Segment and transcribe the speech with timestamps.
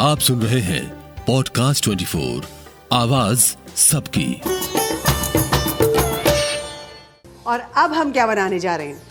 [0.00, 2.44] आप सुन रहे हैं पॉडकास्ट 24
[2.92, 4.40] आवाज़ सबकी।
[7.46, 9.02] और अब हम क्या बनाने जा रहे हैं?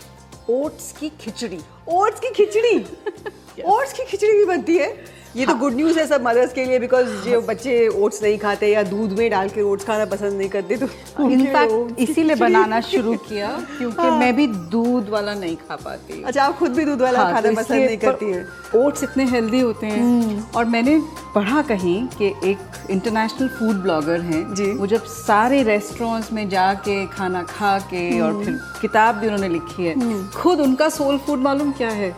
[0.50, 2.84] ओट्स की खिचड़ी। ओट्स की खिचड़ी?
[3.62, 5.04] ओट्स की खिचड़ी भी बनती है?
[5.36, 8.66] ये तो गुड न्यूज़ है सब मदर्स के लिए बिकॉज़ जो बच्चे ओट्स नहीं खाते
[8.66, 13.14] या दूध में डाल के ओट्स खाना पसंद नहीं करते तो इनफैक्ट इसीलिए बनाना शुरू
[13.28, 17.02] किया क्योंकि हाँ। मैं भी दूध वाला नहीं खा पाती। अच्छा आप खुद भी दूध
[17.02, 18.46] वाला हाँ, खाना तो पसंद नहीं करती है।
[18.76, 20.98] ओट्स इतने हेल्दी होते हैं। और मैंने
[21.34, 27.04] पढ़ा कहीं कि एक इंटरनेशनल फ़ूड ब्लॉगर हैं जी। वो जब सारे रेस्टोरेंट्स में जाके
[27.06, 29.94] खाना खा के और फिर किताब भी उन्होंने लिखी है
[30.36, 32.14] खुद उनका सोल फ़ूड मालूम क्या है?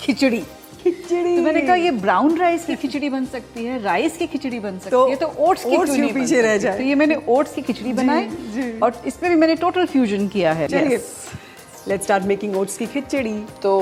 [0.00, 0.42] खिचड़ी।
[0.82, 4.58] खिचड़ी। तो मैंने कहा ये ब्राउन राइस की खिचड़ी बन सकती है राइस की खिचड़ी
[4.60, 6.76] बन सकती तो है तो ओट्स की oats क्यों पीछे रह जाए?
[6.78, 10.68] तो ये मैंने ओट्स की खिचड़ी बनाई और इसमें भी मैंने टोटल फ्यूजन किया है।
[10.68, 13.72] लेट्स स्टार्ट मेकिंग ओट्स की खिचड़ी। तो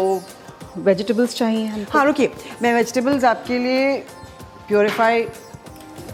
[0.78, 2.30] वेजिटेबल्स चाहिए हम हाँ रुकिए।
[2.62, 3.96] मैं वेजिटेबल्स आपके लिए
[4.68, 5.22] प्योरीफाई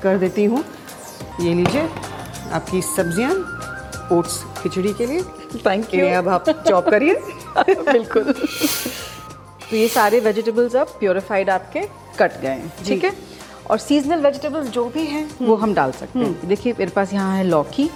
[0.03, 0.65] कर देती हूँ।
[1.41, 1.89] ये लीजिए
[2.53, 3.33] आपकी सब्ज़ियाँ
[4.13, 5.23] ओट्स खिचड़ी के लिए।
[5.67, 7.15] थैंक यू अब आप चॉप करिए।
[7.93, 8.35] बिल्कुल।
[9.71, 11.81] तो ये सारे वेजिटेबल्स अब प्योरीफाइड आपके
[12.19, 13.13] कट गए हैं ठीक है?
[13.71, 17.37] और सीजनल वेजिटेबल्स जो भी हैं वो हम डाल सकते हैं। देखिए मेरे पास यहाँ
[17.37, 17.89] है लौकी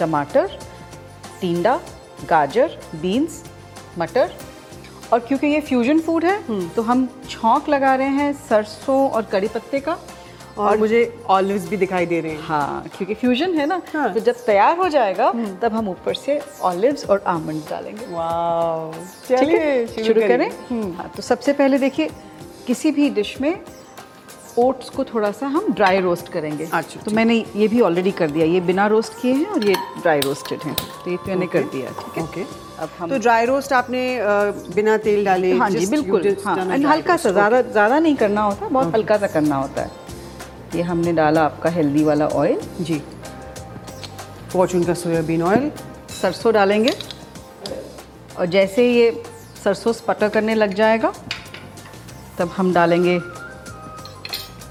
[0.00, 0.58] टमाटर
[1.40, 1.80] टिंडा
[2.28, 3.42] गाजर बीन्स
[3.98, 4.30] मटर।
[5.12, 9.48] और क्योंकि ये फ्यूजन फ़ूड है तो हम छोंक लगा रहे हैं सरसों और कड़ी
[9.48, 9.98] पत्ते का
[10.58, 14.20] और मुझे ऑलिव्स भी दिखाई दे रहे हैं। हाँ क्योंकि फ्यूजन है ना हाँ। तो
[14.20, 18.06] जब तैयार हो जाएगा तब हम ऊपर से ऑलिव्स और आमंड डालेंगे।
[19.28, 20.50] चलिए शुरू करें?
[20.96, 22.10] हाँ तो सबसे पहले देखिए
[22.66, 23.54] किसी भी डिश में
[24.58, 28.30] ओट्स को थोड़ा सा हम ड्राई रोस्ट करेंगे। अच्छा, तो मैंने ये भी ऑलरेडी कर
[28.30, 31.62] दिया ये बिना रोस्ट किए हैं और ये ड्राई रोस्टेड हैं। तो ये मैंने कर
[31.74, 32.22] दिया ठीक है?
[32.22, 32.42] ओके
[32.82, 34.02] अब हम तो ड्राई रोस्ट आपने
[34.74, 38.94] बिना तेल डाले हाँ जी बिल्कुल हाँ हल्का सा ज़्यादा ज़्यादा नहीं करना होता बहुत
[38.94, 40.06] हल्का सा करना होता है।
[40.74, 43.02] ये हमने डाला आपका हेल्दी वाला ऑयल जी।
[44.52, 45.70] फॉर्चून का सोयाबीन ऑयल
[46.20, 46.92] सरसों डालेंगे।
[48.38, 49.10] और जैसे ये
[49.64, 51.12] सरसों स्पटर करने लग जाएगा
[52.38, 53.18] तब हम डालेंगे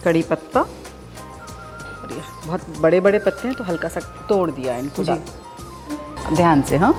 [0.03, 3.99] कड़ी पत्ता। और ये बहुत बड़े बड़े पत्ते हैं तो हल्का सा
[4.29, 6.93] तोड़ दिया इनको जी। ध्यान से हाँ।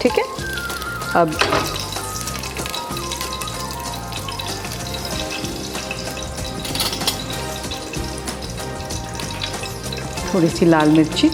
[0.00, 0.24] ठीक है?
[1.16, 1.36] अब
[10.36, 11.28] थोड़ी सी लाल मिर्ची।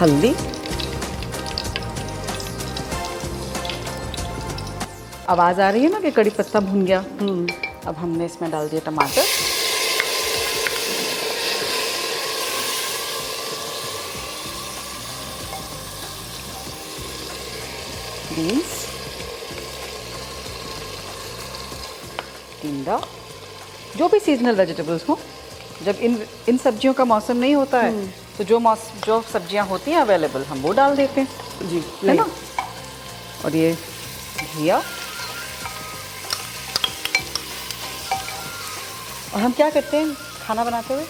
[0.00, 0.34] हल्दी।
[5.28, 6.98] आवाज़ आ रही है ना कि कड़ी पत्ता भुन गया?
[7.86, 9.24] अब हमने इसमें डाल दिया टमाटर।
[18.34, 18.79] बीन्स।
[22.62, 22.96] टिंडा
[23.96, 25.18] जो भी सीजनल वेजिटेबल्स हो
[25.84, 26.12] जब इन
[26.48, 27.92] इन सब्जियों का मौसम नहीं होता है
[28.38, 31.28] तो जो मौस जो सब्ज़ियाँ होती हैं अवेलेबल हम वो डाल देते हैं।
[31.70, 32.26] जी है ना?
[33.44, 33.72] और ये
[34.56, 34.76] घिया।
[39.34, 40.14] और हम क्या करते हैं
[40.46, 41.04] खाना बनाते हुए?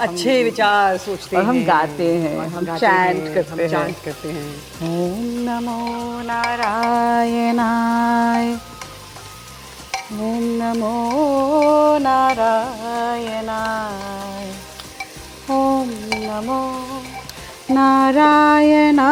[0.00, 4.48] अच्छे विचार सोचते और हम गाते हैं, हम हैं, करते हैं। chant करते हैं।
[4.88, 5.80] ओम नमो
[6.22, 7.66] नारायणाय।
[16.36, 16.62] नमो
[17.70, 19.04] नारायणाय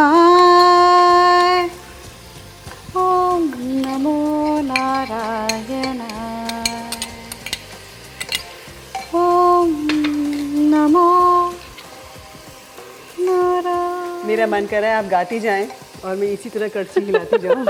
[3.03, 3.45] ओम
[3.85, 4.17] नमो
[4.63, 6.03] नारायणाय
[9.21, 9.71] ओम
[10.73, 11.09] नमो
[13.21, 15.67] नारायण। मेरा मन कर रहा है आप गाती जाएँ
[16.05, 17.65] और मैं इसी तरह कड़छी हिलाती जाऊँ।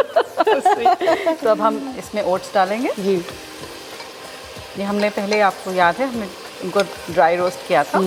[1.42, 3.14] तो अब हम इसमें ओट्स डालेंगे। जी।
[4.78, 6.28] ये हमने पहले आपको याद है हमने
[6.64, 6.80] इनको
[7.12, 8.00] ड्राई रोस्ट किया था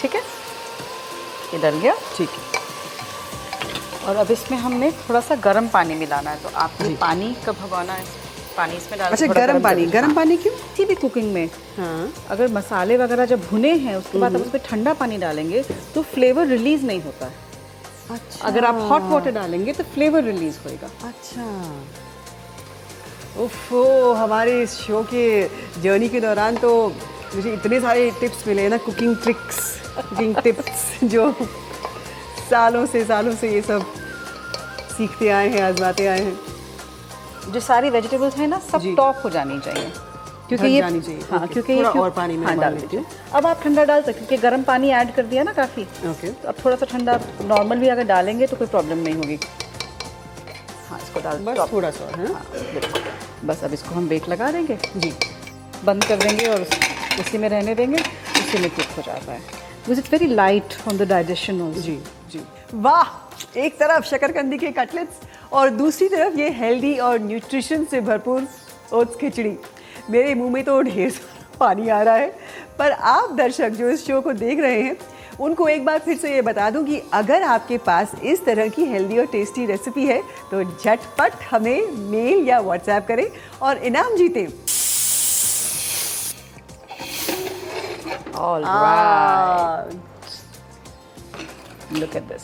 [0.00, 0.20] ठीक है
[1.54, 2.44] ये डल गया ठीक है।
[4.08, 7.92] और अब इसमें हमने थोड़ा सा गर्म पानी मिलाना है तो आपने पानी कब भगवाना
[7.92, 8.04] है?
[8.56, 10.52] पानी इसमें डाल अच्छा गर्म पानी गर्म पानी क्यों?
[10.52, 11.48] किसी भी कुकिंग में।
[11.78, 15.62] हाँ। अगर मसाले वगैरह जब भुने हैं उसके बाद आप उसमें ठंडा पानी डालेंगे
[15.94, 17.44] तो फ्लेवर रिलीज़ नहीं होता। है
[18.10, 21.44] अच्छा। अगर आप हॉट वाटर डालेंगे तो फ्लेवर रिलीज़ होएगा। अच्छा।
[23.44, 25.26] उफ़ो हमारे इस शो के
[25.82, 26.70] जर्नी के दौरान तो
[27.34, 29.58] मुझे इतने सारे टिप्स मिले ना कुकिंग ट्रिक्स
[30.02, 31.32] कुकिंग टिप्स जो
[32.50, 33.86] सालों से सालों से ये सब
[34.96, 36.38] सीखते आए हैं आजमाते आए हैं।
[37.52, 39.92] जो सारी वेजिटेबल्स हैं ना सब टॉप हो जानी चाहिए।
[40.48, 43.04] क्योंकि ये जानी चाहिए। हाँ क्योंकि ये और पानी में हाँ डाल दीजिए
[43.34, 46.30] अब आप ठंडा डाल सकते हैं क्योंकि गर्म पानी ऐड कर दिया ना काफ़ी। ओके।
[46.30, 49.38] तो अब थोड़ा सा ठंडा नॉर्मल भी अगर डालेंगे तो कोई प्रॉब्लम नहीं होगी।
[50.88, 52.46] हाँ इसको डाल बस थोड़ा सा है। हाँ,
[53.44, 55.14] बस अब इसको हम बेक लगा देंगे। जी।
[55.84, 57.98] बंद कर देंगे और उस- उसी में रहने देंगे।
[58.40, 59.55] उसी में कुक हो जाता है।
[59.86, 61.98] Because it's very light on the digestion also जी
[62.30, 62.40] जी।
[62.74, 63.10] वाह!
[63.58, 65.20] एक तरफ़ शकरकंदी के कटलेट्स
[65.52, 68.46] और दूसरी तरफ़ ये हेल्दी और न्यूट्रिशन से भरपूर
[68.92, 69.56] ओट्स खिचड़ी।
[70.10, 71.12] मेरे मुँह में तो ढेर
[71.60, 72.28] पानी आ रहा है,
[72.78, 74.96] पर आप दर्शक जो इस शो को देख रहे हैं,
[75.40, 78.84] उनको एक बार फिर से ये बता दूँ कि अगर आपके पास इस तरह की
[78.84, 83.26] हेल्दी और टेस्टी रेसिपी है तो झटपट हमें मेल या व्हाट्सएप करें
[83.62, 84.46] और इनाम जीतें।
[88.38, 89.82] All ah,
[91.92, 92.42] look at this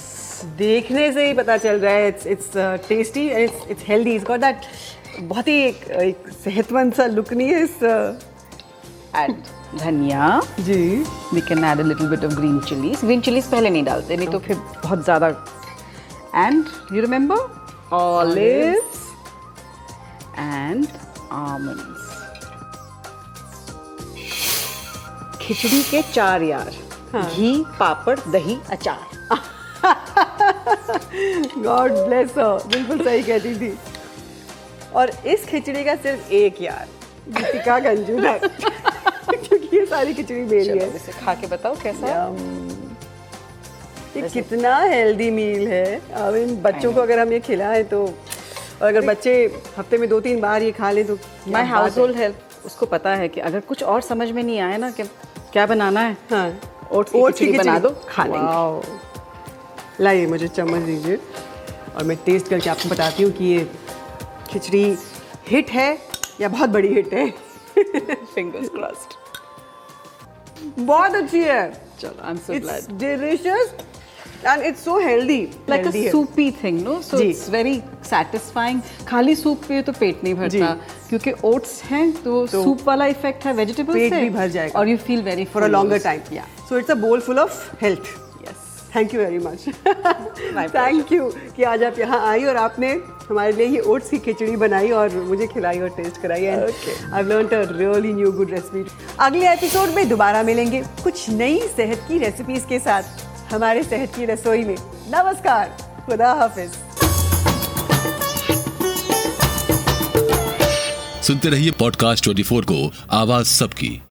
[0.59, 2.50] देखने से ही पता चल रहा है it's it's
[2.89, 4.61] tasty and it's it's healthy it's got that
[5.21, 8.15] बहुत ही एक, एक सेहतमंद सा लुक नहीं है इस uh,
[9.21, 9.35] एड
[9.79, 11.05] धनिया। जी।
[11.35, 14.29] We can add a little bit of green chillies green chillies पहले नहीं डालते नहीं
[14.29, 15.29] तो फिर बहुत ज़्यादा।
[16.37, 19.00] And you remember olives
[20.39, 20.87] and
[21.33, 22.01] almonds
[25.43, 26.71] खिचड़ी के चार यार।
[27.15, 29.21] घी पापड़ दही। अचार।
[31.62, 33.77] गॉड ब्लेस बिल्कुल सही कहती थी।
[34.94, 36.89] और इस खिचड़ी का सिर्फ़ एक यार
[37.29, 42.06] दीपिका गंजूना क्योंकि ये सारी खिचड़ी मेरी है। इसे खा के बताओ कैसा
[44.17, 45.85] ये कितना हेल्दी मील है।
[46.15, 49.35] आई मीन बच्चों को अगर हम ये खिलाएँ तो और अगर बच्चे
[49.79, 51.19] हफ़्ते में दो तीन बार ये खा लें तो
[51.49, 54.59] माई हाउस है। होल्ड हेल्प उसको पता है कि अगर कुछ और समझ में नहीं
[54.61, 55.03] आए ना कि
[55.52, 56.16] क्या बनाना है?
[56.31, 56.49] हाँ।
[56.93, 61.19] ओट्स की बना दो खा लेंगे। लाइए मुझे चम्मच दीजिए
[61.96, 63.69] और मैं टेस्ट करके आपको बताती हूँ कि ये
[64.50, 64.84] खिचड़ी
[65.49, 65.90] हिट है
[66.40, 67.28] या बहुत बड़ी हिट है।
[68.34, 69.14] फिंगर्स क्रॉस्ड
[70.78, 71.62] बहुत अच्छी है।
[72.00, 73.75] चलो I am so it's glad delicious
[74.46, 76.94] and it's so healthy like a soupy thing no?
[77.08, 77.76] So जी। it's very
[78.10, 80.76] satisfying खाली सूप पिए तो पेट नहीं भरता।
[81.12, 84.79] क्योंकि ओट्स हैं तो तो सूप वाला इफ़ेक्ट है वेजिटेबल्स पेट से भी भर जाएगा।
[84.79, 87.59] और you feel very for a longer time या so it's a bowl full of
[87.81, 88.09] health
[88.43, 88.62] yes
[88.94, 89.69] thank you very much
[90.75, 92.91] thank you कि आज आप यहाँ आई और आपने
[93.29, 97.23] हमारे लिए ये ओट्स की खिचड़ी बनाई और मुझे खिलाई और टेस्ट कराई and I
[97.23, 98.85] learn a really new good recipe
[99.20, 104.25] अगले एपिसोड में दोबारा मिलेंगे कुछ नई सेहत की रेसिपीज़ के साथ हमारे सेहत की
[104.25, 104.76] रसोई में।
[105.15, 105.76] नमस्कार।
[106.06, 106.70] खुदा हाफिज।
[111.22, 114.00] सुनते रहिए पॉडकास्ट 24 को। आवाज़ सबकी।